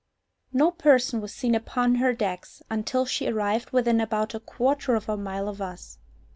[0.51, 5.07] No person was seen upon her decks until she arrived within about a quarter of
[5.07, 5.99] a mile of us.